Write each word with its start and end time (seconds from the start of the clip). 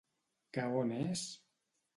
Que 0.59 0.65
on 0.79 0.95
és... 1.03 1.27